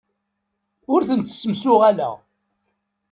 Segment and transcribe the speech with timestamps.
[0.93, 2.13] Ur ten-ssemsuɣaleɣ.